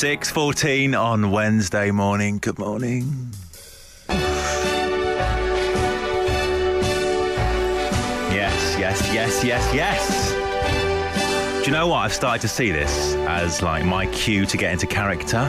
[0.00, 2.38] 6.14 on Wednesday morning.
[2.38, 3.34] Good morning.
[8.32, 10.32] Yes, yes, yes, yes, yes.
[11.62, 11.98] Do you know what?
[11.98, 15.46] I've started to see this as like my cue to get into character.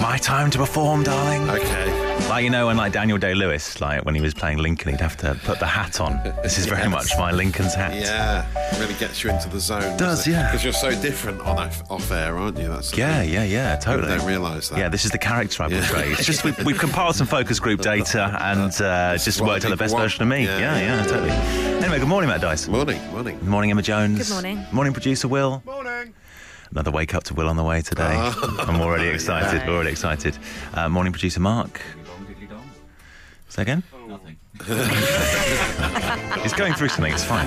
[0.00, 1.48] My time to perform, darling.
[1.48, 2.28] Okay.
[2.28, 5.00] Like you know, when like Daniel Day Lewis, like when he was playing Lincoln, he'd
[5.00, 6.20] have to put the hat on.
[6.42, 6.90] This is very Yes.
[6.90, 7.94] much my Lincoln's hat.
[7.94, 8.44] Yeah,
[8.78, 9.96] really gets you into the zone.
[9.96, 10.46] Does, yeah.
[10.50, 12.68] Because you're so different on off, off air, aren't you?
[12.68, 13.32] That's the Yeah, thing.
[13.32, 14.02] yeah, yeah, totally.
[14.08, 14.78] People don't realise that.
[14.78, 15.80] Yeah, this is the character I Yeah.
[15.80, 16.12] portray.
[16.12, 19.70] It's just we've, we've compiled some focus group data and uh, just what worked out
[19.70, 20.04] the people best want.
[20.04, 20.44] version of me.
[20.44, 21.04] Yeah, Yeah, yeah, yeah.
[21.06, 21.30] totally.
[21.30, 22.72] Anyway, good morning, Matt Dyson.
[22.72, 23.38] Morning, morning.
[23.48, 24.18] Morning, Emma Jones.
[24.18, 24.64] Good morning.
[24.72, 25.62] Morning, producer Will.
[25.64, 26.12] Morning.
[26.70, 28.02] Another wake up to Will on the way today.
[28.58, 29.62] I'm already excited.
[29.62, 29.70] Yeah.
[29.70, 30.36] Already excited.
[30.74, 31.80] Uh, morning, producer Mark.
[33.48, 33.82] Say again?
[34.08, 34.36] Nothing.
[36.42, 37.12] He's going through something.
[37.12, 37.46] It's fine.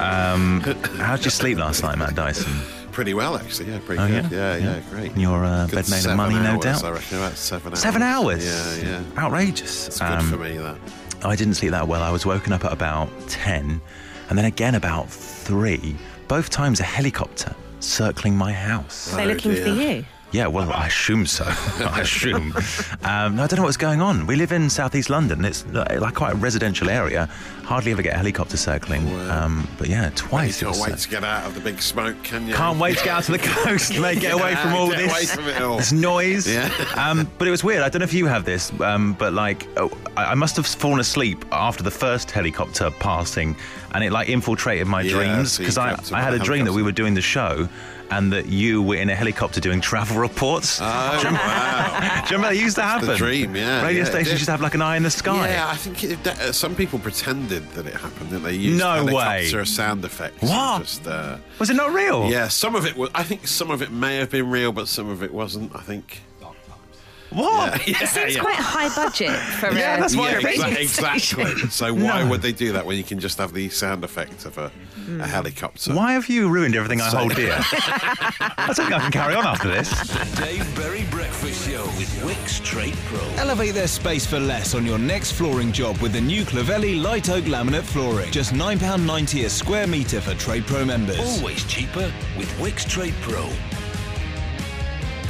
[0.00, 0.60] Um,
[0.98, 2.52] how did you sleep last night, Matt Dyson?
[2.92, 3.70] Pretty well, actually.
[3.70, 4.30] Yeah, pretty Oh, good.
[4.30, 4.56] yeah?
[4.56, 4.80] Yeah, yeah, Yeah.
[4.90, 5.16] great.
[5.16, 6.84] Your uh, Good bed made of seven money, no doubt.
[6.84, 7.80] I reckon about seven hours.
[7.80, 8.44] Seven hours.
[8.82, 9.22] Yeah, yeah.
[9.22, 9.88] Outrageous.
[9.88, 10.76] It's good Um, for me, that.
[11.24, 12.02] I didn't sleep that well.
[12.02, 13.80] I was woken up at about 10
[14.28, 15.96] and then again about 3.
[16.30, 19.10] Both times a helicopter circling my house.
[19.10, 20.04] They're Oh, looking for you.
[20.32, 21.44] Yeah, well, I assume so.
[21.48, 22.54] I assume.
[23.02, 24.26] Um, no, I don't know what's going on.
[24.26, 25.44] We live in southeast London.
[25.44, 27.26] It's uh, like quite a residential area.
[27.64, 29.08] Hardly ever get a helicopter circling.
[29.28, 30.62] Um, but yeah, twice.
[30.62, 32.54] it can't wait uh, to get out of the big smoke, can you?
[32.54, 34.20] can't wait to get out to the coast, mate.
[34.20, 35.76] Get away from all Get this, away from all.
[35.78, 36.48] this noise.
[36.48, 36.70] Yeah.
[36.96, 37.82] Um, but it was weird.
[37.82, 40.66] I don't know if you have this, um, but like, oh, I I must have
[40.66, 43.56] fallen asleep after the first helicopter passing,
[43.94, 46.72] and it like infiltrated my Yeah, dreams so because I, I had a dream that
[46.72, 47.68] we were doing the show.
[48.10, 50.80] And that you were in a helicopter doing travel reports.
[50.80, 50.84] Oh,
[51.24, 52.00] wow.
[52.26, 53.06] Do you remember that used to happen?
[53.08, 55.48] the dream, yeah, Radio yeah, stations used to have like an eye in the sky.
[55.50, 58.54] Yeah, I think it, uh, some people pretended that it happened, didn't they?
[58.54, 59.12] Used No way.
[59.46, 60.42] helicopter sound effects.
[60.42, 60.82] What?
[60.82, 62.28] Just, uh, Was it not real?
[62.28, 63.10] yeah, some of it was.
[63.14, 65.74] I think some of it may have been real, but some of it wasn't.
[65.76, 66.22] I think.
[67.30, 67.80] Dark times.
[67.80, 67.88] What?
[67.88, 68.40] Yeah, It seems yeah.
[68.42, 71.70] quite high budget for Yeah, a that's why yeah, exa- exactly.
[71.70, 72.30] So why No.
[72.30, 74.68] would they do that when you can just have the sound effect of a, a
[74.70, 75.20] hmm.
[75.20, 75.94] helicopter?
[75.94, 77.56] Why have you ruined everything I So- hold dear?
[77.62, 79.90] I don't think I can carry on after this.
[79.90, 83.20] The Dave Berry Breakfast Show with Wickes Trade Pro.
[83.36, 87.28] Elevate their space for less on your next flooring job with the new Clavelli Light
[87.30, 88.30] Oak Laminate Flooring.
[88.30, 91.18] Just £9.90 a square metre for Trade Pro members.
[91.18, 93.48] Always cheaper with Wickes Trade Pro.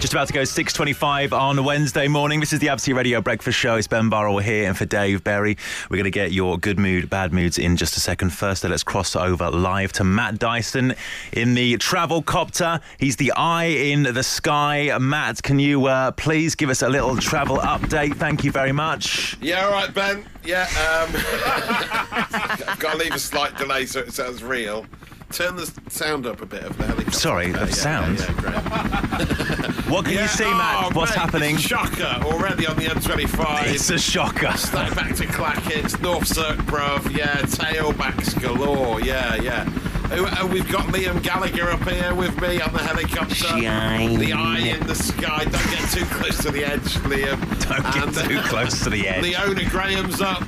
[0.01, 2.41] Just about to go 6.25 on Wednesday morning.
[2.41, 3.77] This is the Absolute Radio Breakfast Show.
[3.77, 5.59] It's Ben Burrell here and for Dave Berry.
[5.91, 8.31] We're going to get your good mood, bad moods in just a second.
[8.31, 10.95] First, let's cross over live to Matt Dyson
[11.35, 12.81] in the travel copter.
[12.97, 14.97] He's the eye in the sky.
[14.99, 18.17] Matt, can you uh, please give us a little travel update?
[18.17, 19.37] Thank you very much.
[19.43, 20.25] Yeah, all right, Ben.
[20.43, 21.11] Yeah, um,
[22.67, 24.87] I've got to leave a slight delay so it sounds real.
[25.33, 27.13] Turn the sound up a bit of the helicopter.
[27.19, 28.19] Sorry, the Yeah, yeah, sound?
[28.19, 29.77] Yeah, great.
[29.91, 31.57] What can Yeah, you see, oh, What's mate, happening?
[31.57, 33.67] Shocker already on the M25.
[33.75, 34.53] It's a shocker.
[34.73, 37.11] Back back to Clackett, North Cirque, bruv.
[37.17, 39.01] Yeah, tailbacks galore.
[39.01, 39.69] Yeah, yeah.
[40.13, 43.35] Oh, oh, we've got Liam Gallagher up here with me on the helicopter.
[43.35, 44.19] Shine.
[44.19, 45.45] The eye in the sky.
[45.45, 47.41] Don't get too close to the edge, Liam.
[47.69, 49.23] Don't get And, too uh, close to the edge.
[49.23, 50.43] The Leona Graham's up.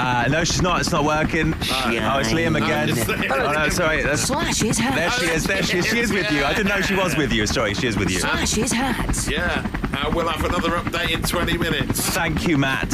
[0.00, 0.80] Uh, no, she's not.
[0.80, 1.54] It's not working.
[1.54, 2.90] Oh, it's Liam again.
[3.32, 4.02] Oh, no, sorry.
[4.02, 4.94] That's, Slash his hat.
[4.94, 5.44] there she is.
[5.44, 5.86] There she is.
[5.86, 6.44] She is with you.
[6.44, 7.46] I didn't know she was with you.
[7.46, 8.20] Sorry, she is with you.
[8.20, 9.26] Slash his hat.
[9.28, 12.00] Yeah, uh, we'll have another update in 20 minutes.
[12.10, 12.92] Thank you, Matt.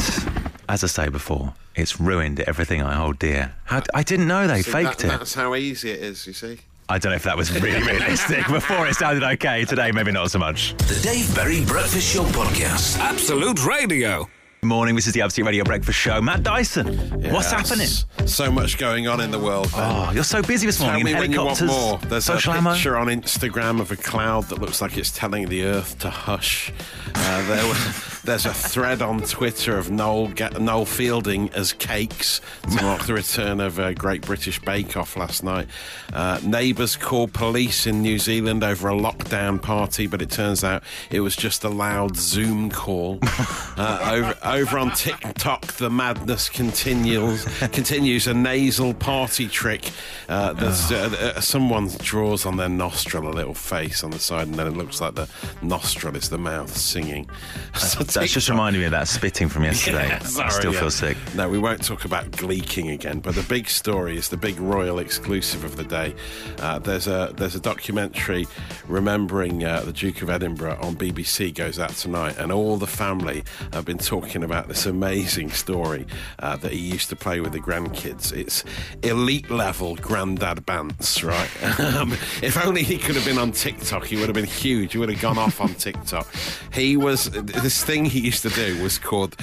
[0.67, 3.53] As I say before, it's ruined everything I hold dear.
[3.65, 5.17] How, I didn't know they See, faked that- it.
[5.19, 6.57] That's how easy it is, you see.
[6.89, 8.47] I don't know if that was really realistic.
[8.47, 9.65] Before it sounded okay.
[9.65, 10.75] Today, maybe not so much.
[10.77, 12.97] The Dave Berry Breakfast Show podcast.
[12.99, 14.27] Absolute Radio.
[14.65, 14.95] Morning.
[14.95, 16.21] This is the Absolute Radio Breakfast Show.
[16.21, 16.97] Matt Dyson,
[17.31, 17.87] what's happening?
[18.27, 19.71] So much going on in the world.
[19.71, 19.81] Ben.
[19.81, 21.05] Oh, you're so busy this morning.
[21.05, 21.99] Tell me when you want more.
[21.99, 22.73] There's a ammo.
[22.73, 26.73] picture on Instagram of a cloud that looks like it's telling the earth to hush.
[27.13, 32.81] Uh, there was, there's a thread on Twitter of Noel, Noel Fielding as cakes to
[32.81, 35.67] mark the return of a Great British Bake Off last night.
[36.11, 40.83] Uh, neighbours called police in New Zealand over a lockdown party, but it turns out
[41.11, 43.19] it was just a loud Zoom call.
[43.77, 47.43] Uh, over, over on TikTok, the madness continues.
[47.73, 49.91] continues a nasal party trick.
[50.29, 54.55] Uh, uh, uh, someone draws on their nostril a little face on the side, and
[54.55, 55.27] then it looks like the
[55.61, 57.29] nostril is the mouth singing.
[57.75, 58.57] So That's just TikTok.
[58.57, 59.95] reminding me of that spitting from yesterday.
[60.15, 60.79] Yeah, I still yeah.
[60.79, 61.17] feel sick.
[61.35, 63.19] No, we won't talk about gleeking again.
[63.19, 66.13] But the big story is the big royal exclusive of the day.
[66.59, 68.47] Uh, there's a there's a documentary
[68.87, 73.43] remembering uh, the Duke of Edinburgh on BBC goes out tonight, and all the family
[73.73, 76.05] have been talking about this amazing story
[76.39, 78.31] uh, that he used to play with the grandkids.
[78.31, 78.63] It's
[79.03, 81.79] elite level granddad bants, right?
[81.95, 84.93] um, if only he could have been on TikTok, he would have been huge.
[84.93, 86.27] He would have gone off on TikTok.
[86.73, 89.35] He was this thing he used to do was called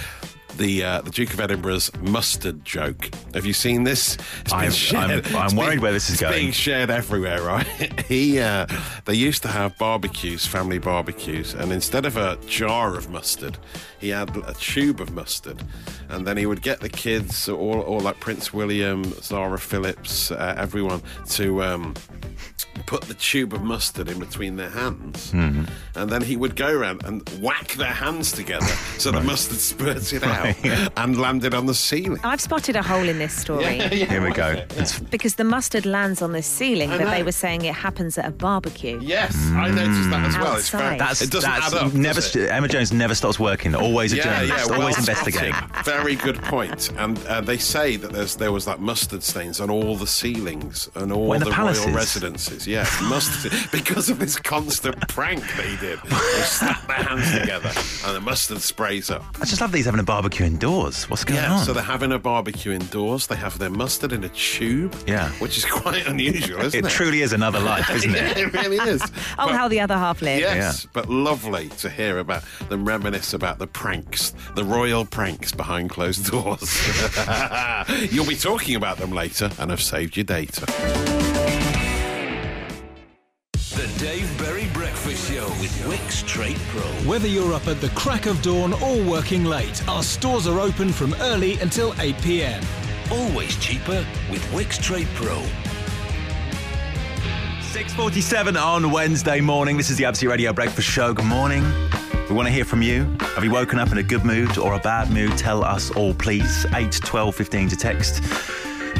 [0.59, 3.09] the uh, the Duke of Edinburgh's mustard joke.
[3.33, 4.17] Have you seen this?
[4.43, 6.35] It's been I'm- shared- I'm- I'm worried being- where this is it's going.
[6.35, 7.67] being shared everywhere, right?
[8.07, 8.67] he uh,
[9.07, 13.57] they used to have barbecues, family barbecues, and instead of a jar of mustard,
[13.99, 15.63] he had a tube of mustard,
[16.11, 20.55] and then he would get the kids, all, all like Prince William, Zara Phillips, uh,
[20.59, 21.01] everyone
[21.31, 21.63] to.
[21.63, 21.95] Um,
[22.87, 25.65] Put the tube of mustard in between their hands, Mm-hmm.
[25.99, 28.67] and then he would go around and whack their hands together
[28.99, 30.89] so the mustard spurted out Right, yeah.
[30.99, 32.21] and landed on the ceiling.
[32.25, 34.63] I've spotted a hole in this story Here we go.
[34.77, 38.19] It's because the mustard lands on the ceiling, I but they were saying it happens
[38.19, 38.99] at a barbecue.
[39.03, 40.57] Yes, I noticed that as well.
[40.57, 41.01] It's very, Outside.
[41.01, 41.93] that's it doesn't that's add up.
[41.95, 42.21] never.
[42.21, 42.51] does it?
[42.51, 43.75] Emma Jones never stops working.
[43.75, 44.69] Always a journalist.
[44.71, 45.13] well always spotted.
[45.27, 45.55] investigating.
[45.85, 46.91] Very good point.
[46.99, 50.91] And uh, they say that there's there was like mustard stains on all the ceilings
[50.95, 52.67] and all What, in the, the royal residences.
[52.73, 55.99] Yeah, mustard because of this constant prank that he did.
[56.03, 57.71] They slap their hands together
[58.07, 59.23] and the mustard sprays up.
[59.41, 61.09] I just love that he's having a barbecue indoors.
[61.11, 61.65] What's going Yeah, on?
[61.65, 63.27] so they're having a barbecue indoors.
[63.27, 64.95] They have their mustard in a tube.
[65.07, 65.29] Yeah.
[65.33, 66.91] which is quite unusual, isn't it it?
[66.91, 68.39] truly is another life, isn't Yeah, it?
[68.39, 69.03] it really is.
[69.03, 70.41] Oh, But- how the other half lives.
[70.41, 75.91] Yes, but lovely to hear about them reminisce about the pranks, the royal pranks behind
[75.91, 76.71] closed doors.
[78.13, 81.32] You'll be talking about them later, and I've saved your data.
[85.83, 86.83] Wickes Trade Pro.
[87.09, 90.93] Whether you're up at the crack of dawn or working late, our stores are open
[90.93, 92.63] from early until 8 pm.
[93.11, 95.43] Always cheaper with Wickes Trade Pro.
[97.73, 99.77] 6.47 on Wednesday morning.
[99.77, 101.13] This is the Absolute Radio Breakfast Show.
[101.13, 101.65] Good morning.
[102.29, 103.05] We want to hear from you.
[103.35, 105.37] Have you woken up in a good mood or a bad mood?
[105.37, 106.65] Tell us all, please.
[106.75, 108.23] 8, 12, 15 to text.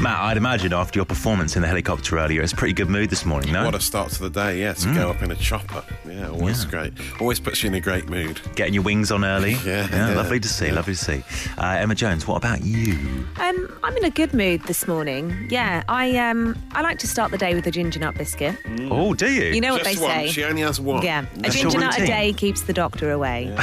[0.03, 3.09] Matt, I'd imagine after your performance in the helicopter earlier, it's a pretty good mood
[3.09, 3.63] this morning, no?
[3.63, 5.81] What a start to the day, yeah, to go up in a chopper.
[6.05, 6.91] Yeah, always great.
[7.21, 8.41] Always puts you in a great mood.
[8.55, 9.55] Getting your wings on early.
[9.63, 11.23] Yeah, yeah, lovely to see, lovely to see.
[11.57, 12.95] Uh, Emma Jones, what about you?
[13.39, 15.47] Um, I'm in a good mood this morning.
[15.49, 18.57] Yeah, I um, I like to start the day with a ginger nut biscuit.
[18.91, 19.53] Oh, do you?
[19.53, 20.09] You know what they one.
[20.09, 20.27] say?
[20.29, 21.01] She only has one.
[21.01, 23.55] Yeah, a That's your ginger nut a day keeps the doctor away.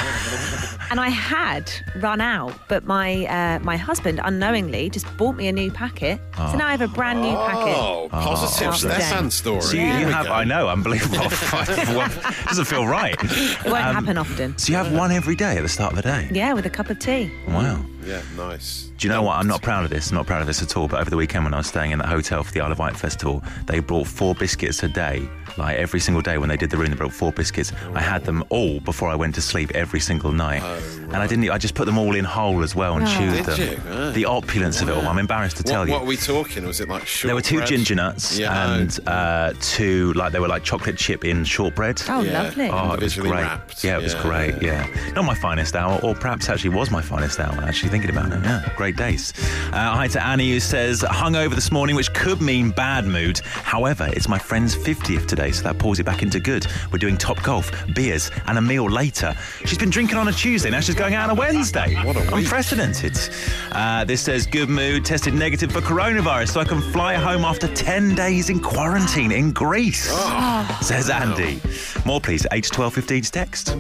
[0.91, 5.53] And I had run out, but my uh, my husband unknowingly just bought me a
[5.53, 6.21] new packet.
[6.37, 7.77] So now I have a brand new packet.
[7.77, 8.73] Oh, positive Oh.
[8.77, 9.61] Stefan story.
[9.63, 10.27] So you, Here you have.
[10.27, 11.19] I know, unbelievable.
[11.31, 13.15] it Doesn't feel right.
[13.23, 14.57] It won't Um, happen often.
[14.59, 16.29] So you have one every day at the start of the day?
[16.33, 17.31] Yeah, with a cup of tea.
[17.49, 17.85] Wow.
[18.05, 18.91] Yeah, nice.
[18.97, 19.37] Do you know what?
[19.37, 20.11] I'm not proud of this.
[20.11, 20.89] I'm Not proud of this at all.
[20.89, 22.79] But over the weekend, when I was staying in that hotel for the Isle of
[22.79, 25.27] Wight festival, they brought four biscuits a day.
[25.57, 27.73] Like every single day when they did the room, they brought four biscuits.
[27.95, 31.51] I had them all before I went to sleep every single night, and I didn't.
[31.51, 33.19] I just put them all in whole as well and Oh.
[33.19, 34.05] chewed Did them.
[34.07, 34.13] you?
[34.13, 35.07] The opulence of it all.
[35.09, 35.95] I'm embarrassed to tell What, you.
[35.95, 36.67] what are we talking?
[36.67, 38.75] Was it like short there were two ginger nuts Yeah.
[38.77, 42.01] and uh, two like they were like chocolate chip in shortbread.
[42.09, 42.43] Oh, Yeah.
[42.45, 42.69] lovely.
[42.71, 43.33] Oh, it was great.
[43.33, 43.83] wrapped.
[43.83, 44.63] Yeah, it was Yeah, great.
[44.63, 44.87] Yeah.
[45.15, 48.43] Not my finest hour, or perhaps actually was my finest hour, actually thinking about it.
[48.43, 49.33] Yeah, great days.
[49.73, 53.41] Uh, hi to Annie, who says, hungover this morning, which could mean bad mood.
[53.41, 56.67] However, it's my friend's 50th today, so that pulls it back into good.
[56.93, 59.35] We're doing top golf, beers, and a meal later.
[59.65, 61.97] She's been drinking on a Tuesday, now she's going out on a Wednesday.
[62.05, 62.33] What a week.
[62.33, 63.19] Unprecedented.
[63.73, 67.67] Uh, this says, good mood, tested negative for coronavirus, so I can fly home after
[67.67, 70.09] 10 days in quarantine in Greece.
[70.11, 70.79] Oh.
[70.83, 71.61] Says Andy.
[72.05, 72.47] More, please.
[72.53, 73.77] 8 to 12 15 text.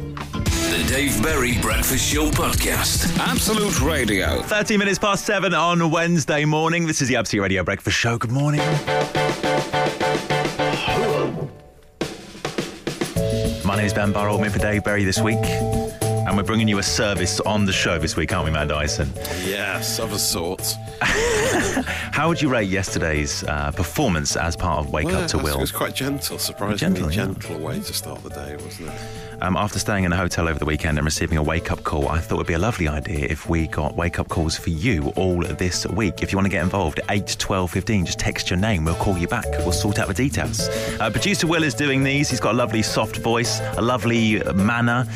[0.70, 3.18] The Dave Berry Breakfast Show podcast.
[3.18, 4.40] Absolute Radio.
[4.42, 6.86] 13 minutes past 7 on Wednesday morning.
[6.86, 8.16] This is the Absolute Radio Breakfast Show.
[8.18, 8.60] Good morning.
[13.64, 14.38] My name is Ben Burrell.
[14.38, 15.38] I'm in for Dave Berry this week.
[15.44, 19.10] And we're bringing you a service on the show this week, aren't we, Matt Dyson?
[19.44, 20.74] Yes, of a sort.
[21.00, 25.56] How would you rate yesterday's uh, performance as part of Wake Well, Up to Will?
[25.56, 27.66] it was quite gentle, surprisingly Gentle, gentle, yeah.
[27.66, 29.00] way to start the day, wasn't it?
[29.42, 32.08] Um, after staying in a hotel over the weekend and receiving a wake up call,
[32.08, 34.68] I thought it would be a lovely idea if we got wake up calls for
[34.70, 36.22] you all this week.
[36.22, 38.84] If you want to get involved, 8 12 15, just text your name.
[38.84, 39.46] We'll call you back.
[39.60, 40.68] We'll sort out the details.
[41.00, 42.28] Uh, Producer Will is doing these.
[42.28, 45.06] He's got a lovely soft voice, a lovely manner.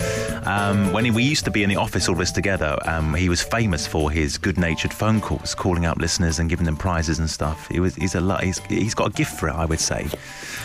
[0.46, 3.14] Um, when he, we used to be in the office all of us together, um,
[3.14, 6.76] he was famous for his good natured phone calls, calling up listeners and giving them
[6.76, 7.68] prizes and stuff.
[7.68, 10.08] He was, he's, a, lo- he's, he's got a gift for it, I would say.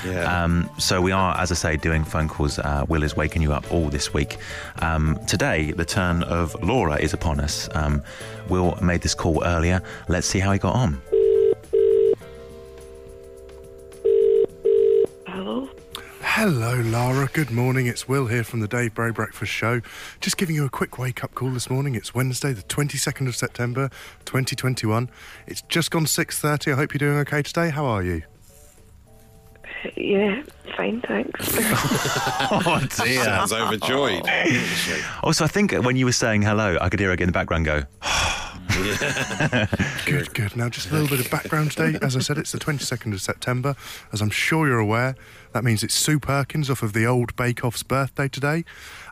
[0.05, 0.43] Yeah.
[0.43, 2.57] Um, so we are, as I say, doing phone calls.
[2.59, 4.37] Uh, Will is waking you up all this week.
[4.81, 7.69] Um, today, the turn of Laura is upon us.
[7.75, 8.03] Um,
[8.49, 9.81] Will made this call earlier.
[10.07, 11.01] Let's see how he got on.
[15.27, 15.69] Hello?
[16.21, 17.29] Hello, Lara.
[17.33, 17.87] Good morning.
[17.87, 19.81] It's Will here from the Dave Berry Breakfast Show.
[20.21, 21.95] Just giving you a quick wake up call this morning.
[21.95, 23.89] It's Wednesday, the 22nd of September,
[24.25, 25.09] 2021.
[25.47, 26.73] It's just gone 6:30.
[26.73, 27.69] I hope you're doing okay today.
[27.69, 28.23] How are you?
[29.95, 30.43] Yeah,
[30.75, 31.57] fine, thanks.
[32.51, 33.23] Oh dear.
[33.23, 34.23] Sounds overjoyed.
[34.27, 35.19] Oh.
[35.23, 37.65] Also, I think when you were saying hello, I could hear her in the background
[37.65, 37.83] go.
[40.05, 40.55] Good, good.
[40.55, 41.97] Now, just a little bit of background today.
[42.01, 43.75] As I said, it's the 22nd of September.
[44.13, 45.15] As I'm sure you're aware,
[45.51, 48.63] that means it's Sue Perkins off of the old Bake Off's birthday today.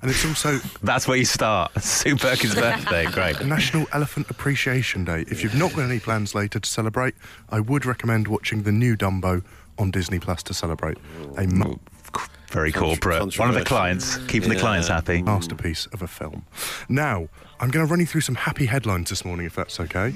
[0.01, 1.71] And it's also That's where you start.
[1.83, 3.05] Sue Perkins' birthday.
[3.07, 3.43] Great.
[3.45, 5.25] National Elephant Appreciation Day.
[5.27, 7.15] If you've not got any plans later to celebrate,
[7.49, 9.43] I would recommend watching the new Dumbo
[9.79, 10.97] on Disney Plus to celebrate.
[11.37, 11.75] A mu-
[12.49, 13.37] Very corporate.
[13.37, 15.21] One of the clients, keeping the clients happy.
[15.21, 16.45] masterpiece of a film.
[16.87, 17.27] Now,
[17.59, 20.13] I'm going to run you through some happy headlines this morning, if that's okay.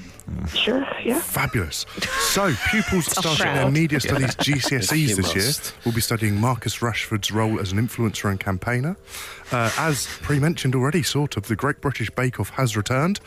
[0.54, 1.20] sure, yeah.
[1.20, 1.86] Fabulous.
[2.20, 7.32] So, pupils starting their media studies GCSEs You this year will be studying Marcus Rashford's
[7.32, 8.96] role as an influencer and campaigner.
[9.52, 13.20] Uh, as pre mentioned already, sort of, the Great British Bake Off has returned.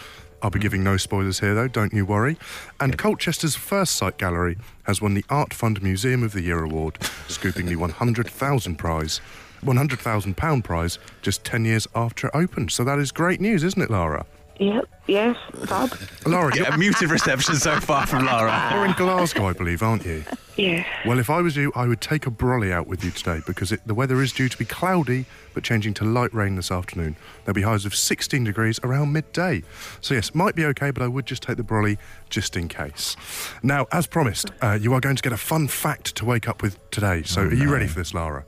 [0.44, 2.36] I'll be giving no spoilers here, though, don't you worry.
[2.78, 6.98] And Colchester's Firstsite Gallery has won the Art Fund Museum of the Year award,
[7.28, 9.22] scooping the 100,000 prize.
[9.62, 12.70] £100,000 prize just 10 years after it opened.
[12.72, 14.26] So that is great news, isn't it, Lara?
[14.60, 15.90] Yep, yes, fab.
[16.26, 18.70] Lara, Yeah, muted reception so far from Laura.
[18.72, 20.24] you're in Glasgow, I believe, aren't you?
[20.56, 23.40] Yeah, Well, if I was you, I would take a brolly out with you today
[23.44, 26.70] because it, the weather is due to be cloudy but changing to light rain this
[26.70, 27.16] afternoon.
[27.44, 29.64] There'll be highs of 16 degrees around midday.
[30.00, 31.98] So, yes, might be okay, but I would just take the brolly
[32.30, 33.16] just in case.
[33.64, 36.62] Now, as promised, uh, you are going to get a fun fact to wake up
[36.62, 37.24] with today.
[37.24, 38.44] So, are you ready for this, Lara?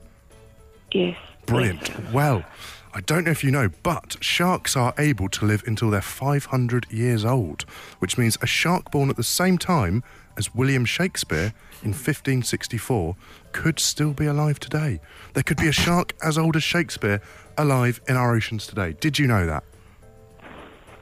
[0.93, 1.17] yes.
[1.45, 2.11] Brilliant.
[2.11, 2.43] Well,
[2.97, 6.87] I don't know if you know, but sharks are able to live until they're 500
[6.89, 7.61] years old,
[7.99, 10.03] which means a shark born at the same time
[10.35, 13.15] as William Shakespeare in 1564
[13.51, 14.99] could still be alive today.
[15.35, 17.21] There could be a shark as old as Shakespeare
[17.55, 18.95] alive in our oceans today.
[18.99, 19.63] Did you know that?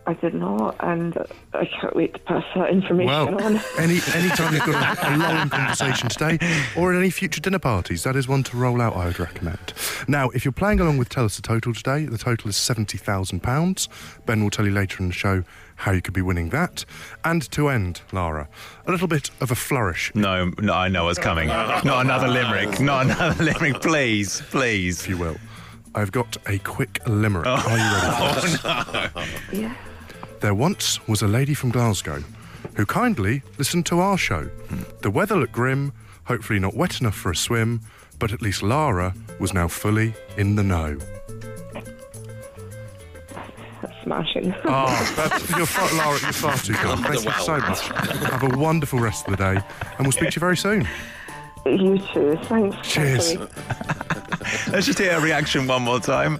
[0.07, 1.17] I did not, and
[1.53, 3.59] I can't wait to pass that information Well, on.
[3.79, 6.37] any time you've got a, a long conversation today,
[6.77, 8.95] or at any future dinner parties, that is one to roll out.
[8.95, 9.73] I would recommend.
[10.07, 12.97] Now, if you're playing along with Tell Us the Total today, the total is seventy
[12.99, 13.89] thousand pounds.
[14.25, 15.43] Ben will tell you later in the show
[15.77, 16.85] how you could be winning that.
[17.23, 18.47] And to end, Lara,
[18.85, 21.47] a little bit of a flourish, No, no, I know what's coming.
[21.47, 22.79] Not another limerick.
[22.79, 23.81] Not another limerick.
[23.81, 25.01] Please, please.
[25.01, 25.37] if you will.
[25.95, 27.47] I've got a quick limerick.
[27.47, 28.57] Are you ready?
[28.57, 29.11] For oh,
[29.51, 29.59] this?
[29.59, 29.75] Yeah.
[30.41, 32.23] There once was a lady from Glasgow
[32.75, 34.49] who kindly listened to our show.
[35.01, 35.93] The weather looked grim,
[36.25, 37.81] hopefully not wet enough for a swim,
[38.19, 40.97] but at least Lara was now fully in the know.
[43.81, 44.53] That's smashing.
[44.65, 46.99] Oh, that's, you're far, Lara, you're far too good.
[46.99, 47.81] Thank you so much.
[47.87, 49.61] Have a wonderful rest of the day,
[49.97, 50.87] and we'll speak to you very soon.
[51.65, 52.37] you too.
[52.43, 52.87] Thanks.
[52.87, 53.37] Cheers.
[54.69, 56.39] Let's just hear a reaction one more time.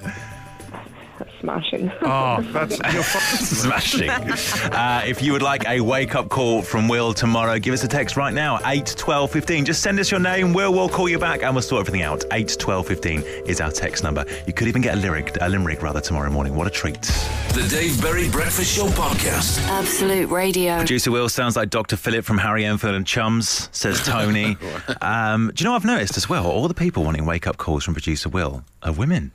[1.46, 1.92] That's smashing.
[2.06, 4.10] Oh, that's you're far, Smashing.
[4.10, 7.88] Uh, if you would like a wake up call from Will tomorrow, give us a
[7.88, 9.66] text right now, 8 12 15.
[9.66, 10.54] Just send us your name.
[10.54, 12.24] Will will call you back and we'll sort everything out.
[12.32, 14.26] 8 12 15 is our text number.
[14.48, 16.56] You could even get a lyric, a limerick rather, tomorrow morning.
[16.56, 17.02] What a treat.
[17.02, 19.66] The Dave Berry Breakfast Show Podcast.
[19.68, 20.78] Absolute Radio.
[20.78, 21.96] Producer Will sounds like Dr.
[21.96, 24.58] Philip from Harry Enfield and Chums, says Tony.
[25.02, 26.46] um, do you know what I've noticed as well?
[26.46, 29.32] All the people wanting wake up calls from producer Will are women.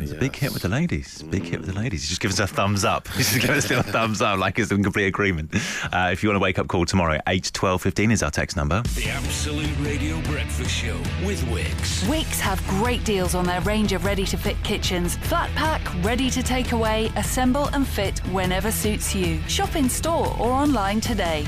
[0.00, 1.22] It's a big hit with the ladies.
[1.22, 2.08] Big hit with the ladies.
[2.08, 3.08] Just give us a thumbs up.
[3.16, 5.54] Just give us a thumbs up, like it's in complete agreement.
[5.92, 8.56] Uh, if you want to wake up call tomorrow, 8 12 15 is our text
[8.56, 8.82] number.
[8.94, 12.02] The Absolute Radio Breakfast Show with Wickes.
[12.04, 15.16] Wickes have great deals on their range of ready to fit kitchens.
[15.16, 19.40] Flat pack, ready to take away, assemble and fit whenever suits you.
[19.48, 21.46] Shop in store or online today.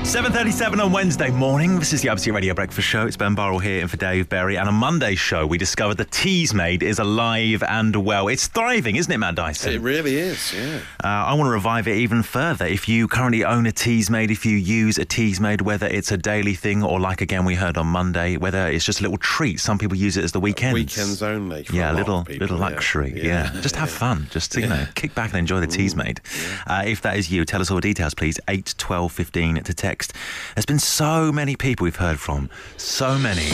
[0.00, 1.78] 7.37 on Wednesday morning.
[1.78, 3.06] This is the Absolute Radio Breakfast Show.
[3.06, 4.56] It's Ben Burrell here and for Dave Berry.
[4.56, 8.26] And on Monday's show, we discovered the Teasmade is alive and well.
[8.26, 9.72] It's thriving, isn't it, Matt Dyson?
[9.72, 10.80] It really is, yeah.
[11.04, 12.66] Uh, I want to revive it even further.
[12.66, 16.54] If you currently own a Teasmade, if you use a Teasmade, whether it's a daily
[16.54, 19.60] thing or like again we heard on Monday, whether it's just a little treat.
[19.60, 20.74] Some people use it as the weekends.
[20.74, 21.64] Weekends only.
[21.64, 22.74] for Yeah, a little people, little yeah.
[22.74, 23.12] luxury.
[23.22, 24.26] Yeah, just have fun.
[24.30, 26.20] Just you know, kick back and enjoy the teas made.
[26.66, 28.40] Uh, if that is you, tell us all the details, please.
[28.48, 30.12] 8 12 15 to text.
[30.54, 32.50] There's been so many people we've heard from.
[32.76, 33.48] So many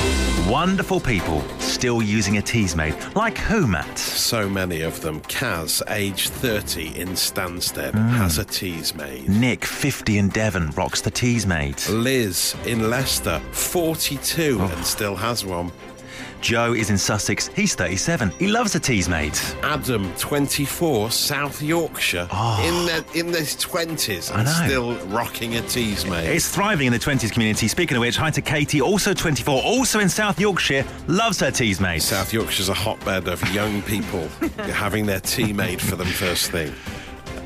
[0.50, 2.97] wonderful people still using a Teasmade.
[3.14, 3.99] Like who, Matt?
[3.99, 5.21] So many of them.
[5.23, 8.09] Kaz, age 30 in Stansted, Hmm.
[8.18, 9.28] has a Teasmade.
[9.28, 11.88] Nick, 50 in Devon, rocks the Teasmade.
[11.88, 14.66] Liz in Leicester, 42 Oh.
[14.75, 15.71] and still has one.
[16.47, 17.49] Joe is in Sussex.
[17.49, 18.31] He's 37.
[18.38, 19.37] He loves a Teasmade.
[19.65, 22.62] Adam, 24, South Yorkshire, oh.
[22.65, 24.35] in their in his 20s Oh.
[24.37, 24.53] I and know.
[24.53, 26.26] still rocking a Teasmade.
[26.26, 27.67] It's thriving in the 20s community.
[27.67, 32.00] Speaking of which, hi to Katie, also 24, also in South Yorkshire, loves her Teasmade.
[32.00, 34.29] South Yorkshire's a hotbed of young people
[34.73, 36.73] having their tea made for them first thing.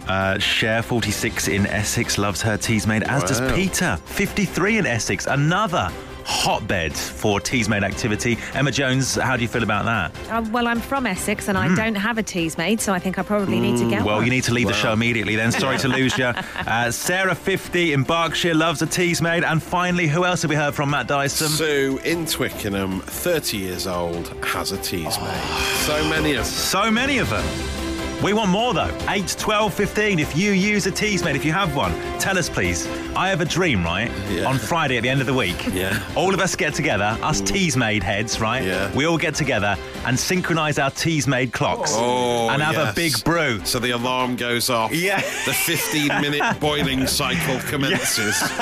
[0.08, 5.90] Uh, Cher, 46 in Essex, loves her Teasmade, as does Peter, 53 in Essex, another
[6.30, 8.38] hotbed for Teasmade activity.
[8.54, 10.12] Emma Jones, how do you feel about that?
[10.30, 13.22] Uh, well, I'm from Essex and I don't have a Teasmade, so I think I
[13.22, 14.06] probably need to get Hmm.
[14.06, 14.24] Well, one.
[14.24, 15.50] you need to leave the show immediately then.
[15.52, 16.32] Sorry to lose you.
[16.70, 19.42] Uh, Sarah, 50 in Berkshire, loves a Teasmade.
[19.44, 20.90] And finally, who else have we heard from?
[20.90, 21.48] Matt Dyson.
[21.48, 25.40] Sue in Twickenham, 30 years old, has a Teasmade.
[25.86, 26.44] So many of them.
[26.44, 27.89] So many of them.
[28.22, 28.94] We want more though.
[29.08, 30.18] 8, 12, 15.
[30.18, 32.86] If you use a Teasmade, if you have one, tell us please.
[33.16, 34.10] I have a dream, right?
[34.28, 34.44] Yeah.
[34.44, 35.66] On Friday at the end of the week.
[35.72, 36.02] Yeah.
[36.14, 38.62] All of us get together, us Teasmade heads, right?
[38.62, 38.94] Yeah.
[38.94, 41.92] We all get together and synchronize our Teasmade clocks.
[41.94, 43.64] Oh, and have a big brew.
[43.64, 44.92] So the alarm goes off.
[44.94, 45.20] Yeah.
[45.46, 48.40] The 15 minute boiling cycle commences.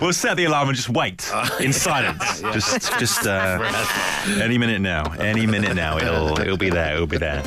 [0.00, 2.40] We'll set the alarm and just wait in silence.
[2.52, 3.58] Just, just uh,
[4.40, 5.12] any minute now.
[5.14, 5.98] Any minute now.
[5.98, 6.94] It'll, it'll be there.
[6.94, 7.42] It'll be there.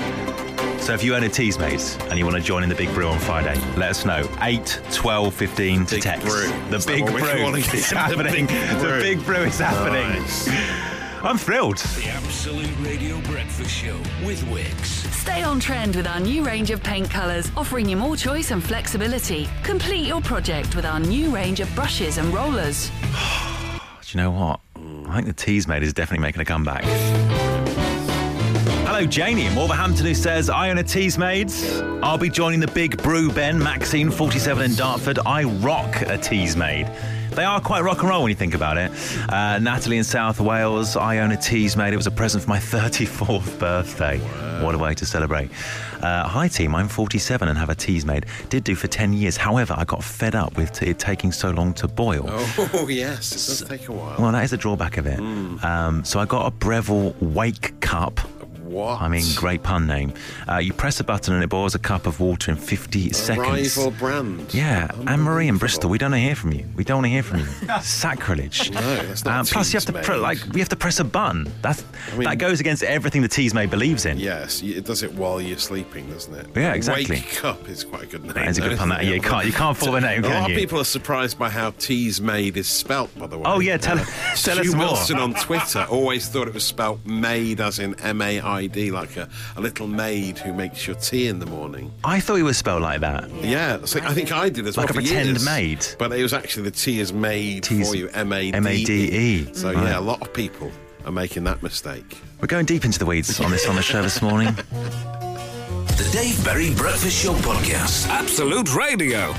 [0.91, 3.07] So if you own a Teasmade and you want to join in the big brew
[3.07, 4.29] on Friday, let us know.
[4.41, 6.27] 8, 12, 15 to Big text.
[6.27, 6.49] brew.
[6.69, 7.73] The Is that big what we're brew calling it?
[7.73, 8.45] is The happening.
[8.47, 10.19] The big brew is happening.
[10.21, 10.49] Nice.
[11.23, 11.77] I'm thrilled.
[11.77, 13.95] The Absolute Radio Breakfast Show
[14.25, 15.09] with Wickes.
[15.13, 18.61] Stay on trend with our new range of paint colours, offering you more choice and
[18.61, 19.47] flexibility.
[19.63, 22.89] Complete your project with our new range of brushes and rollers.
[24.01, 24.59] Do you know what?
[25.07, 26.83] I think the Teasmade is definitely making a comeback.
[29.01, 31.51] Hello, Janie in Wolverhampton, who says, I own a Teasmade.
[32.03, 33.57] I'll be joining the big brew, Ben.
[33.57, 35.17] Maxine, 47 in Dartford.
[35.25, 36.87] I rock a Teasmade.
[37.31, 38.91] They are quite rock and roll when you think about it.
[39.27, 41.93] Uh, Natalie in South Wales, I own a Teasmade.
[41.93, 44.19] It was a present for my 34th birthday.
[44.63, 45.49] What a way to celebrate.
[45.99, 46.75] Uh, hi, team.
[46.75, 48.25] I'm 47 and have a Teasmade.
[48.49, 49.35] Did do for 10 years.
[49.35, 52.25] However, I got fed up with it taking so long to boil.
[52.27, 53.31] Oh, yes.
[53.31, 54.21] It does take a while.
[54.21, 55.19] Well, that is a drawback of it.
[55.19, 58.19] Um, so I got a Breville Wake Cup.
[58.71, 59.01] What?
[59.01, 60.13] I mean, great pun name.
[60.49, 63.77] Uh, you press a button and it boils a cup of water in 50 seconds.
[63.77, 64.53] Rival brand.
[64.53, 66.65] Yeah, Anne Marie in Bristol, we don't want to hear from you.
[66.75, 67.45] We don't want to hear from you.
[67.81, 68.71] Sacrilege.
[68.81, 71.03] No, that's not Um, plus, you have to pre- like you have to press a
[71.03, 71.51] button.
[71.61, 74.17] That's mean- that goes against everything the Teasmade believes in.
[74.17, 76.47] Yes, it does it while you're sleeping, doesn't it?
[76.55, 77.17] Yeah, exactly.
[77.17, 78.33] Wake Cup is quite a good name.
[78.33, 78.89] That is a good though, pun.
[78.89, 80.55] That you can't you can't follow the name, A lot of you?
[80.57, 83.43] people are surprised by how teas made is spelt, by the way.
[83.45, 84.85] Oh, yeah, tell- tell Stu us more.
[84.87, 88.91] Wilson on Twitter always thought it was spelt made as in M A I D,
[88.91, 91.91] like a, a little maid who makes your tea in the morning.
[92.03, 93.29] I thought it was spelled like that.
[93.43, 94.91] Yeah, so I think I did as Like well.
[94.97, 95.45] a pretend years.
[95.45, 95.85] maid.
[95.99, 98.57] But it was actually the tea is made Tea is for you, M A D
[98.57, 99.53] M-A-D-E.
[99.53, 99.83] So Right.
[99.83, 100.71] yeah, a lot of people
[101.05, 102.17] are making that mistake.
[102.39, 104.55] We're going deep into the weeds on this on the show this morning.
[106.01, 108.07] The Dave Berry Breakfast Show Podcast.
[108.09, 109.35] Absolute Radio.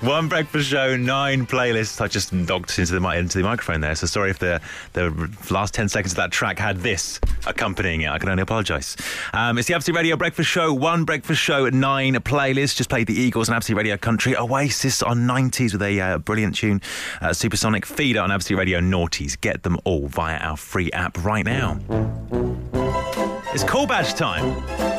[0.00, 2.00] One breakfast show, nine playlists.
[2.00, 4.60] I just knocked into the into the microphone there, so sorry if the
[4.92, 8.10] the last ten seconds of that track had this accompanying it.
[8.10, 8.96] I can only apologise.
[9.32, 10.72] Um, it's the Absolute Radio Breakfast Show.
[10.72, 12.76] One breakfast show, nine playlists.
[12.76, 14.36] Just played the Eagles and Absolute Radio Country.
[14.36, 16.80] Oasis on nineties with a uh, brilliant tune.
[17.20, 19.38] Uh, Supersonic Feeder on Absolute Radio Naughties.
[19.40, 21.80] Get them all via our free app right now.
[23.52, 24.97] It's call badge time.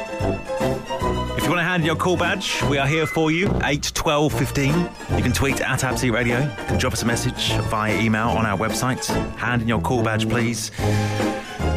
[1.39, 3.49] If you want to hand in your call badge, we are here for you.
[3.63, 4.73] 8, 12, 15.
[5.15, 6.39] You can tweet at Absolute Radio.
[6.41, 9.05] You can drop us a message via email on our website.
[9.37, 10.69] Hand in your call badge, please.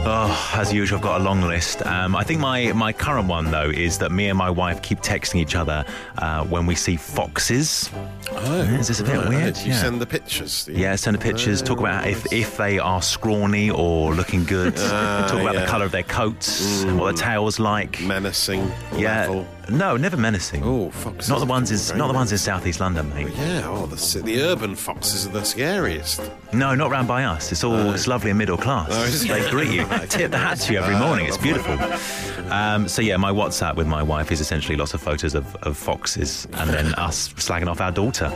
[0.04, 1.86] Oh, as usual, I've got a long list.
[1.86, 4.98] Um, I think my, my current one, though, is that me and my wife keep
[4.98, 5.84] texting each other
[6.18, 7.88] uh, when we see foxes.
[8.44, 9.56] Oh, Is this a bit weird?
[9.58, 9.80] You Yeah.
[9.80, 10.64] send the pictures.
[10.64, 10.72] do?
[10.72, 11.62] Yeah, send the pictures.
[11.62, 14.74] Talk about if, if they are scrawny or looking good.
[14.94, 17.18] Ah, Talk about the colour of their coats, what their mm.
[17.18, 18.00] tail's like.
[18.00, 18.70] menacing.
[18.96, 19.46] Yeah, level.
[19.70, 20.62] No, never menacing.
[20.64, 21.28] Oh, foxes.
[21.28, 23.32] Not the ones in not the ones in southeast London, mate.
[23.36, 26.20] Yeah, oh, the, the urban foxes are the scariest.
[26.52, 27.52] No, not round by us.
[27.52, 28.88] It's all it's lovely and middle class.
[28.90, 31.26] Oh, they greet you, tip the hat to you every Ah, morning.
[31.26, 31.78] It's beautiful.
[32.52, 35.76] Um, so yeah, my WhatsApp with my wife is essentially lots of photos of, of
[35.76, 38.30] foxes and then us slagging off our daughter.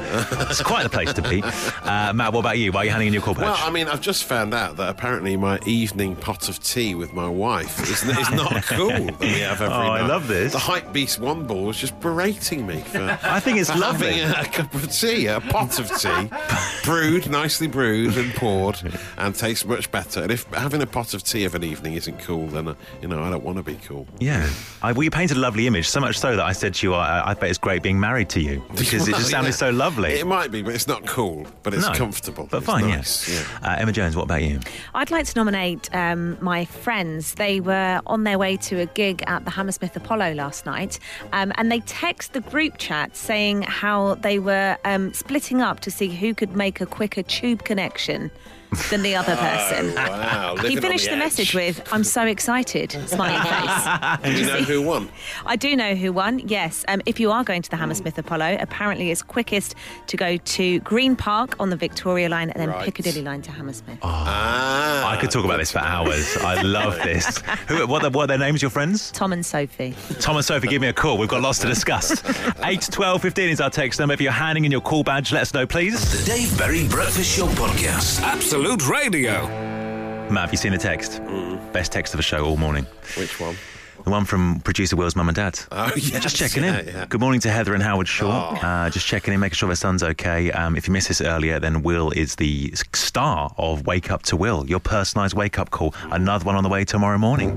[0.48, 1.42] It's quite the place to be.
[1.42, 2.72] Uh, Matt, what about you?
[2.72, 3.42] Why are you handing in your call badge?
[3.44, 7.12] Well, I mean, I've just found out that apparently my evening pot of tea with
[7.12, 10.52] my wife is, is not cool that we have every Oh, I love this.
[10.52, 13.18] The Hype Beast one ball was just berating me for.
[13.24, 14.20] I think it's for lovely.
[14.20, 16.30] a cup of tea, a pot of tea,
[16.84, 18.78] brewed, nicely brewed and poured,
[19.18, 20.22] and tastes much better.
[20.22, 23.08] And if having a pot of tea of an evening isn't cool, then uh, you
[23.08, 24.06] know I don't want to be cool.
[24.20, 24.48] Yeah.
[24.82, 26.94] I, well, you painted a lovely image, so much so that I said to you,
[26.94, 29.56] I, I bet it's great being married to you because it just sounded yeah.
[29.56, 30.12] so lovely.
[30.12, 31.44] It might be, but it's not cool.
[31.64, 32.46] But it's No, comfortable.
[32.48, 33.68] But It's fine, nice, yeah.
[33.68, 34.60] Uh, Emma Jones, what about you?
[34.94, 37.34] I'd like to nominate um, my friends.
[37.34, 41.00] They were on their way to a gig at the Hammersmith Apollo last night,
[41.32, 45.90] um, and they text the group chat saying how they were um, splitting up to
[45.90, 48.30] see who could make a quicker tube connection
[48.90, 49.94] than the other person.
[49.94, 50.56] Wow.
[50.56, 51.18] He finished the, edge.
[51.18, 53.38] message with, I'm so excited, smiley
[54.22, 54.34] face.
[54.34, 55.08] Do you know who won?
[55.44, 56.84] I do know who won, yes.
[56.88, 59.74] Um, if you are going to the Hammersmith Apollo, apparently it's quickest
[60.08, 62.84] to go to Green Park on the Victoria line and then Right.
[62.84, 63.98] Piccadilly line to Hammersmith.
[64.02, 66.36] Ah, I could talk about this for hours.
[66.38, 67.38] I love this.
[67.68, 69.10] Who, what, are- what are their names, your friends?
[69.12, 69.94] Tom and Sophie.
[70.20, 71.16] Tom and Sophie, give me a call.
[71.18, 72.22] We've got lots to discuss.
[72.64, 74.12] 8 12 15 is our text number.
[74.14, 76.24] If you're handing in your call badge, let us know, please.
[76.26, 78.20] The Dave Berry Breakfast Show Podcast.
[78.56, 79.46] Absolute Radio.
[80.30, 81.20] Matt, have you seen the text?
[81.74, 82.86] Best text of the show all morning.
[83.18, 83.54] Which one?
[84.02, 85.60] The one from producer Will's mum and dad.
[85.70, 86.86] Oh, yes, Just checking yeah, in.
[86.86, 87.02] yeah.
[87.02, 87.06] Oh.
[87.06, 88.54] Good morning to Heather and Howard Shaw.
[88.54, 90.50] Uh, just checking in, making sure their son's okay.
[90.52, 94.36] Um, if you missed this earlier, then Will is the star of Wake Up to
[94.38, 95.94] Will, your personalised wake up call.
[96.10, 97.52] Another one on the way tomorrow morning.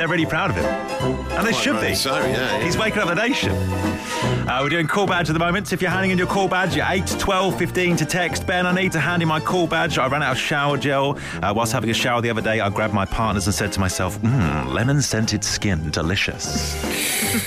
[0.00, 0.64] They're really proud of him.
[0.64, 1.94] And they Quite should rightly be.
[1.94, 2.64] so, yeah, yeah.
[2.64, 3.52] He's waking up the nation.
[3.52, 5.74] Uh, we're doing call badge at the moment.
[5.74, 8.46] If you're handing in your call badge, you're 8, 12, 15 to text.
[8.46, 9.98] Ben, I need to hand in my call badge.
[9.98, 11.18] I ran out of shower gel.
[11.42, 13.80] Uh, whilst having a shower the other day, I grabbed my partner's and said to
[13.80, 16.74] myself, mmm, lemon scented skin, delicious.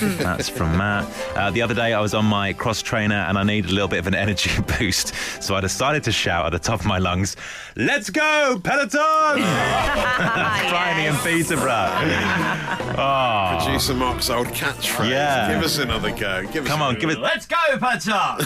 [0.00, 1.06] That's from Matt.
[1.36, 3.88] Uh, the other day, I was on my cross trainer and I needed a little
[3.88, 5.12] bit of an energy boost.
[5.42, 7.36] So I decided to shout at the top of my lungs,
[7.76, 9.42] Let's go, Peloton!
[9.42, 11.90] Tiny and Peterborough.
[12.96, 13.58] Oh.
[13.64, 15.10] Producer Mark's old catchphrase.
[15.10, 15.54] Yeah.
[15.54, 16.44] Give us another go.
[16.52, 17.18] Give us Come on, give it.
[17.18, 18.38] Let's go, Peloton!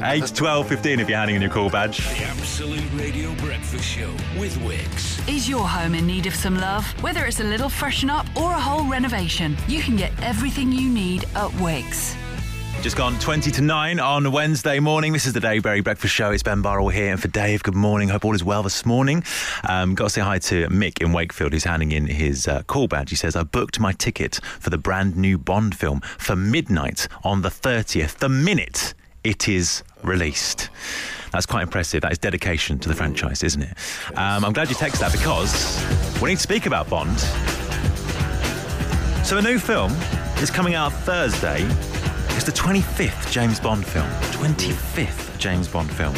[0.04, 1.98] 8, 12, 15 if you're handing in your call badge.
[1.98, 5.26] The Absolute Radio Breakfast Show with Wickes.
[5.28, 6.84] Is your home in need of some love?
[7.02, 10.88] Whether it's a little freshen up or a whole renovation, you can get everything you
[10.88, 12.16] need at Wickes.
[12.82, 15.12] Just gone 20 to 9 on Wednesday morning.
[15.12, 16.30] This is the Dave Berry Breakfast Show.
[16.30, 17.10] It's Ben Burrell here.
[17.12, 18.08] And for Dave, good morning.
[18.08, 19.22] Hope all is well this morning.
[19.68, 22.88] Um, got to say hi to Mick in Wakefield, who's handing in his uh, call
[22.88, 23.10] badge.
[23.10, 27.42] He says, I booked my ticket for the brand new Bond film for midnight on
[27.42, 30.70] the 30th, the minute it is released.
[31.32, 32.00] That's quite impressive.
[32.00, 33.76] That is dedication to the franchise, isn't it?
[34.16, 37.20] Um, I'm glad you texted that because we need to speak about Bond.
[39.26, 39.92] So a new film
[40.38, 41.68] is coming out Thursday.
[42.40, 44.08] It's the 25th James Bond film.
[44.32, 46.14] 25th James Bond film.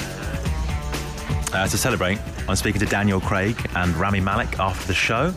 [1.53, 5.33] Uh, to celebrate, I'm speaking to Daniel Craig and Rami Malek after the show,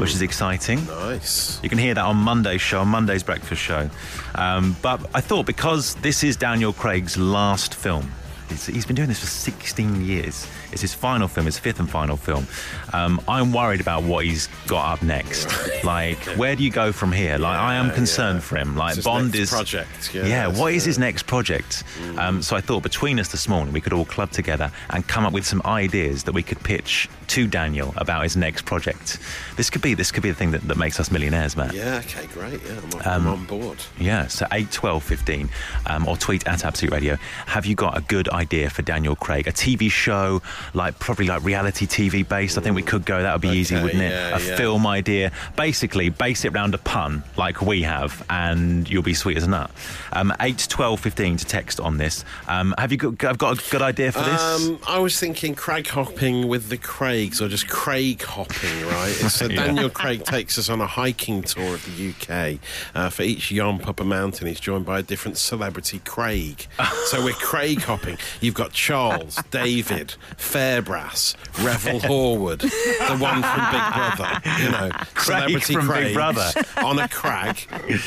[0.00, 0.84] which is exciting.
[0.86, 1.60] Nice.
[1.62, 3.88] You can hear that on Monday's show, on Monday's breakfast show.
[4.34, 8.10] Um, but I thought because this is Daniel Craig's last film,
[8.48, 10.48] he's, he's been doing this for 16 years.
[10.72, 12.46] It's his final film, his fifth and final film.
[12.92, 15.48] Um, I'm worried about what he's got up next.
[15.84, 17.38] Like, where do you go from here?
[17.38, 18.40] Like, I am concerned yeah.
[18.40, 18.76] for him.
[18.76, 20.46] Like, Bond next is project, yeah, yeah.
[20.48, 21.84] What is his next project?
[22.16, 25.24] Um, so I thought between us this morning we could all club together and come
[25.24, 29.18] up with some ideas that we could pitch to Daniel about his next project.
[29.56, 31.74] This could be this could be the thing that, that makes us millionaires, Matt.
[31.74, 32.60] Yeah, okay, great.
[32.64, 33.78] Yeah, I'm, Um, I'm on board.
[33.98, 35.48] Yeah, so eight, twelve, fifteen,
[35.86, 37.16] um, or tweet at Absolute Radio.
[37.46, 39.46] Have you got a good idea for Daniel Craig?
[39.46, 40.42] A TV show,
[40.74, 42.58] like probably like reality TV based?
[42.58, 43.22] I think we could go.
[43.22, 44.10] That would be easy, wouldn't it?
[44.10, 44.56] yeah, a yeah.
[44.56, 45.32] film idea.
[45.56, 49.48] Basically, base it round a pun like we have, and you'll be sweet as a
[49.48, 49.70] nut.
[50.12, 52.24] Um, 8, 12, 15 to text on this.
[52.48, 54.40] Um, have you got, I've got a good idea for this?
[54.40, 59.14] Um, I was thinking Craig hopping with the Craigs, or just Craig hopping, right?
[59.26, 59.66] It's uh, Yeah.
[59.66, 62.58] Daniel Craig takes us on a hiking tour of the UK.
[62.94, 66.66] Uh, for each yomp up a mountain, he's joined by a different celebrity Craig.
[67.06, 68.18] so we're Craig hopping.
[68.40, 70.14] You've got Charles, David,
[70.46, 74.40] Fairbrass, Revel Horwood, the one from Big Brother.
[74.62, 76.48] You know, celebrity from Big Brother.
[76.78, 77.58] on a crag.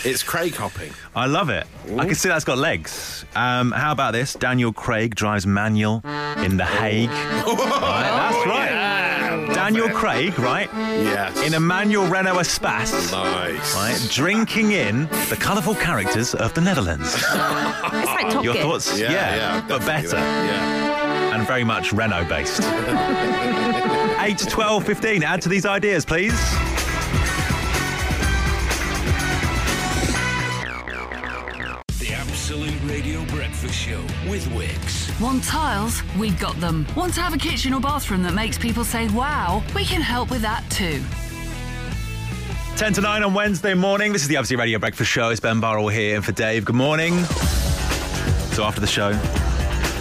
[0.06, 0.92] It's Craig hopping.
[1.16, 1.68] I love it.
[1.98, 3.26] I can see that's got legs.
[3.36, 4.34] Um, how about this?
[4.34, 6.02] Daniel Craig drives manual
[6.44, 7.10] in The Hague.
[7.10, 9.54] Right, that's right.
[9.54, 10.70] Daniel Craig, right?
[10.74, 11.42] Yes.
[11.46, 13.12] In a manual Renault Espace.
[13.12, 13.76] nice.
[13.76, 17.16] Right, drinking in the colourful characters of the Netherlands.
[18.00, 18.64] It's like Top Your Gear.
[18.64, 19.00] thoughts?
[19.00, 20.89] Yeah, yeah, but better that,
[21.40, 22.62] and very much Renault based.
[24.20, 25.24] 8 to 12, 15.
[25.24, 26.34] Add to these ideas, please.
[32.00, 35.20] The Absolute Radio Breakfast Show with Wickes.
[35.22, 36.02] Want tiles?
[36.18, 36.86] We've got them.
[36.96, 39.64] Want to have a kitchen or bathroom that makes people say, wow?
[39.76, 41.02] We can help with that too.
[42.78, 44.14] 10 to 9 on Wednesday morning.
[44.14, 45.30] This is the Absolute Radio Breakfast Show.
[45.30, 46.66] It's Ben Burrell here and for Dave.
[46.66, 47.24] Good morning.
[48.54, 49.12] So after the show,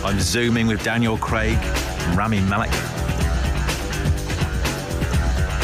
[0.04, 2.87] I'm zooming with Daniel Craig and Rami Malek.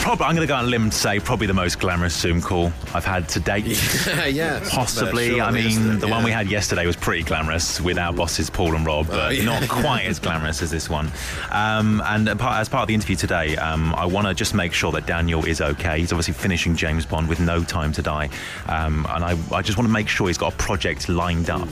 [0.05, 2.43] Probably, I'm going to go on a limb to say probably the most glamorous Zoom
[2.43, 3.64] call I've had to date.
[4.31, 5.40] yeah, Possibly.
[5.40, 8.85] I mean, the one we had yesterday was pretty glamorous with our bosses Paul and
[8.85, 9.45] Rob, but Oh, yeah.
[9.47, 11.11] not quite as glamorous as this one.
[11.51, 14.93] Um, and as part of the interview today, um, I want to just make sure
[14.93, 16.01] that Daniel is okay.
[16.01, 18.29] He's obviously finishing James Bond with No Time to Die,
[18.69, 21.69] um, and I, I just want to make sure he's got a project lined up.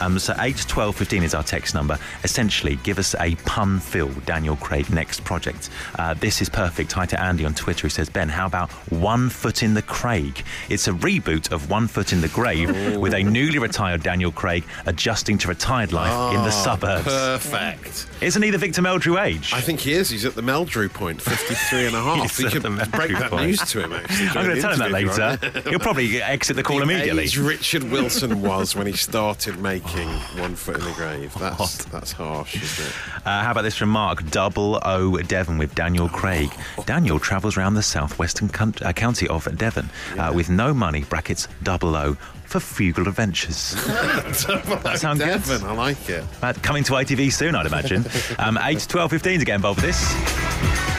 [0.00, 2.00] Um, so 8 12 15 is our text number.
[2.24, 5.70] Essentially, give us a pun-filled Daniel Craig next project.
[5.96, 6.90] Uh, this is perfect.
[6.90, 10.42] Hi to Andy on Twitter who says, Ben, how about One Foot in the Craig?
[10.68, 14.64] It's a reboot of One Foot in the Grave with a newly retired Daniel Craig
[14.86, 17.04] adjusting to retired life in the suburbs.
[17.04, 18.06] Perfect.
[18.20, 19.52] Isn't he the Victor Meldrew age?
[19.52, 20.10] I think he is.
[20.10, 22.38] He's at the Meldrew point, 53 and a half.
[22.38, 23.46] We could break that point.
[23.46, 24.28] news to him, actually.
[24.28, 25.70] I'm going to tell him that interview, if you later.
[25.70, 27.24] He'll probably exit the call The immediately.
[27.24, 30.08] age Richard Wilson was when he started making
[30.38, 31.34] One Foot in the Grave.
[31.38, 32.92] That's that's harsh, isn't it?
[33.26, 34.28] Uh, how about this from Mark?
[34.30, 36.50] Double O Devon with Daniel Craig.
[36.86, 38.50] Daniel travels around the southwestern
[38.82, 43.74] uh, county of Devon uh, with no money, brackets, double O, for frugal adventures.
[43.86, 45.26] that sound good?
[45.26, 46.24] Devon, I like it.
[46.42, 48.04] Uh, coming to ITV soon, I'd imagine.
[48.38, 50.95] Um, 8 to 12 15 to get involved with this.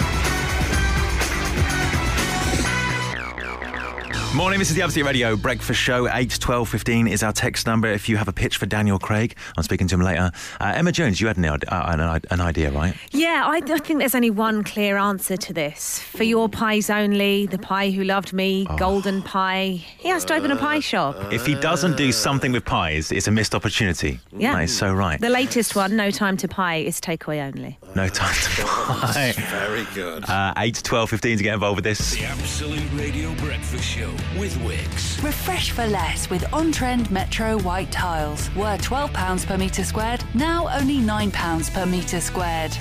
[4.37, 6.07] Morning, this is the Absolute Radio Breakfast Show.
[6.07, 9.35] 8 12 15 is our text number if you have a pitch for Daniel Craig.
[9.57, 10.29] I'm speaking to him later.
[10.61, 12.93] Uh, Emma Jones, you had an, uh, an, an idea, right?
[13.09, 15.97] Yeah, I, I think there's only one clear answer to this.
[15.99, 18.77] For your pies only, the pie who loved me, Oh.
[18.77, 19.83] golden pie.
[19.97, 21.33] He has to open a pie shop.
[21.33, 24.19] If he doesn't do something with pies, it's a missed opportunity.
[24.31, 24.53] Yeah.
[24.53, 25.19] That is so right.
[25.19, 27.79] The latest one, No Time to Pie, is takeaway only.
[27.95, 29.33] No time to pie.
[29.49, 30.29] Very good.
[30.29, 32.11] Uh, 8 to 12 15 to get involved with this.
[32.11, 35.23] The Absolute Radio Breakfast Show with Wickes.
[35.23, 38.53] Refresh for less with on trend Metro white tiles.
[38.55, 42.75] Were £12 per metre squared, now only £9 per metre squared.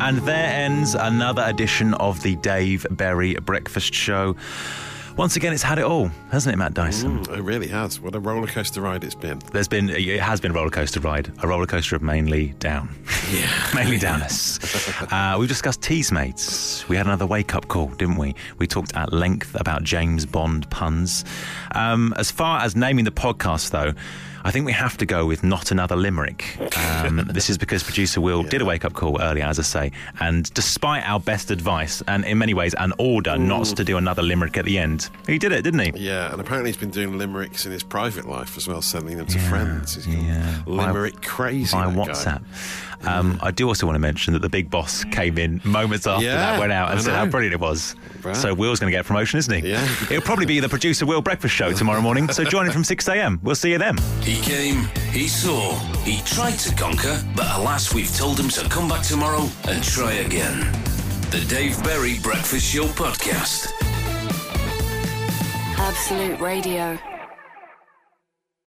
[0.00, 4.36] And there ends another edition of the Dave Berry Breakfast Show.
[5.16, 7.22] Once again, it's had it all, hasn't it, Matt Dyson?
[7.24, 8.00] Mm, it really has.
[8.00, 9.40] What a roller coaster ride it's been.
[9.52, 12.88] There's been, it has been a roller coaster ride, a roller coaster of mainly down.
[13.32, 13.48] Yeah.
[13.74, 14.60] mainly downers.
[15.12, 16.86] uh, we've discussed Teasmates.
[16.86, 18.34] We had another wake up call, didn't we?
[18.58, 21.24] We talked at length about James Bond puns.
[21.74, 23.94] Um, as far as naming the podcast, though,
[24.44, 26.58] I think we have to go with not another limerick.
[26.76, 29.92] Um, this is because producer Will did a wake up call earlier, as I say,
[30.18, 34.22] and despite our best advice and in many ways an order not to do another
[34.22, 35.92] limerick at the end, he did it, didn't he?
[35.96, 39.26] Yeah, and apparently he's been doing limericks in his private life as well, sending them
[39.26, 39.94] to friends.
[39.94, 40.62] He's gone yeah.
[40.66, 41.72] limerick crazy.
[41.72, 41.86] by.
[41.86, 42.42] WhatsApp.
[43.04, 46.24] Um, I do also want to mention that the big boss came in moments after
[46.24, 47.96] Yeah, that went out and I said how brilliant it was.
[48.22, 48.36] Right.
[48.36, 49.70] So Will's going to get a promotion, isn't he?
[49.70, 49.84] Yeah.
[50.02, 52.28] It'll probably be the producer Will breakfast show tomorrow morning.
[52.28, 53.40] So join him from 6 a.m.
[53.42, 53.98] We'll see you then.
[54.20, 58.88] He came, he saw, he tried to conquer, but alas, we've told him to come
[58.88, 60.60] back tomorrow and try again.
[61.30, 63.91] The Dave Berry Breakfast Show Podcast.
[65.82, 67.11] Absolute Radio.